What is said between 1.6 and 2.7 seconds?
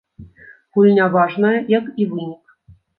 як і вынік.